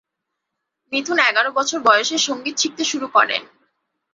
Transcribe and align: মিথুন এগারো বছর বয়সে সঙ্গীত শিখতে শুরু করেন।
মিথুন 0.93 1.17
এগারো 1.29 1.49
বছর 1.57 1.79
বয়সে 1.81 2.17
সঙ্গীত 2.27 2.55
শিখতে 2.57 2.83
শুরু 2.83 3.07
করেন। 3.07 3.41